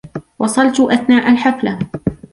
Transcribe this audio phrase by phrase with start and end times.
[0.39, 1.79] وصلت أثناء الحفلة